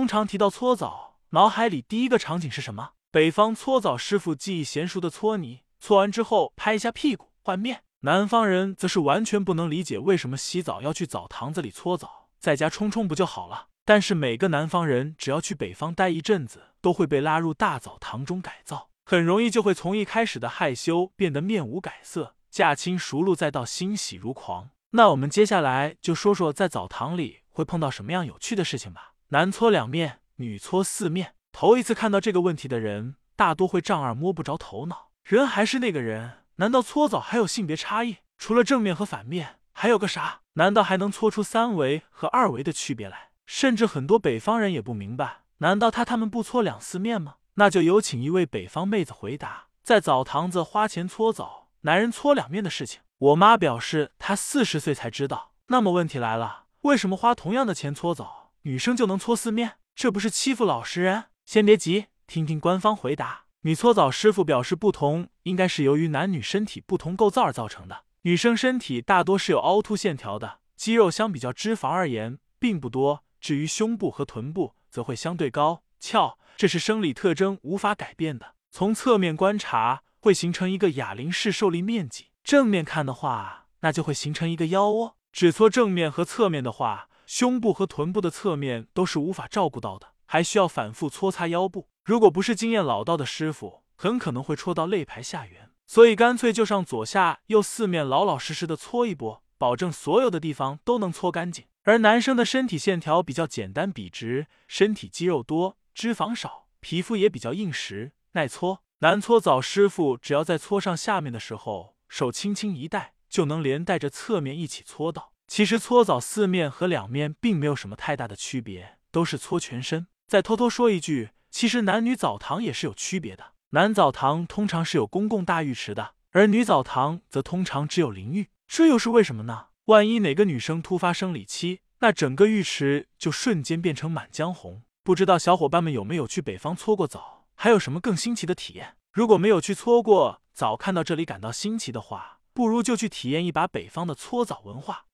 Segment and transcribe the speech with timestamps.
[0.00, 2.92] 通常提到搓澡，脑海里第一个场景是什么？
[3.10, 7.82] 北方搓澡师傅技艺娴熟的搓泥，搓完之后拍一下屁股换面。
[8.00, 13.66] 南方人则是完全不能理解为什么洗澡要去澡堂子里搓澡，在家冲冲不就好了？
[13.84, 24.70] 但是每个南方人只要去北方待一阵子，都会被拉入大澡堂中改造，很容易就会从一开始的害羞变得面无改色，驾轻熟路，再到欣喜如狂。
[24.92, 29.08] 那我们接下来就说说在澡堂里会碰到什么样有趣的事情吧。
[29.32, 31.34] 男搓两面，女搓四面。
[31.52, 35.10] 头一次看到这个问题的人，大多会丈二摸不着头脑。
[35.22, 36.38] 人还是那个人。
[36.56, 38.16] 难道搓澡还有性别差异？
[38.36, 40.40] 除了正面和反面，还有个啥？
[40.54, 43.30] 难道还能搓出三维和二维的区别来？
[43.46, 47.36] 甚至很多北方人也不明白，难道他他们不搓两四面吗？
[47.54, 53.00] 那就有请一位北方妹子回答：在澡堂子花钱搓澡，男人搓两面的事情。
[53.18, 55.52] 我妈表示她四十岁才知道。
[55.68, 59.78] 那么问题来了，为什么花同样的钱搓澡，女生就能搓四面？
[59.94, 61.24] 这不是欺负老实人？
[61.46, 63.44] 先别急，听听官方回答。
[63.62, 68.04] 女搓澡师傅表示，不同应该是由于男女身体不同构造而造成的。
[68.22, 73.24] 女生身体大多是有凹凸线条的，肌肉相比较脂肪而言并不多。
[73.40, 78.56] 至于胸部和臀部，则会相对高翘，这是生理特征，无法改变的。
[78.70, 85.16] 从侧面观察，会形成一个哑铃式受力面积；正面看的话，那就会形成一个腰窝。
[85.32, 91.86] 只搓正面和侧面的话，胸部和臀部的侧面都是无法照顾到的，还需要反复搓擦腰部。
[92.02, 101.66] 如果不是经验老道的师傅，很可能会戳到肋排下缘，所以干脆就上左下右四面老老实实的搓一波，保证所有的地方都能搓干净。
[101.84, 108.82] 而男生的身体线条比较简单笔直，身体肌肉多，脂肪少，皮肤也比较硬实耐搓。
[108.98, 115.30] 男搓澡师傅只要在搓上下面的时候，手轻轻一带，就能连带着侧面一起搓到。
[115.50, 120.06] 其实搓澡四面和两面并没有什么太大的区别，都是搓全身。
[120.28, 121.30] 再偷偷说一句。
[121.50, 128.50] 其实男女澡堂也是有区别的，男澡堂通常是有公共大浴池的，而女澡堂则通常只有淋浴。
[128.68, 129.66] 这又是为什么呢？
[129.86, 134.82] 万一哪个女生突发生理期，那整个浴池就瞬间变成满江红。
[135.02, 138.94] 不知道小伙伴们有没有去北方搓过澡，还有什么更新奇的体验？
[139.12, 145.06] 如果没有去搓过澡，看到这里感到新奇的话，不如就去体验一把北方的搓澡文化。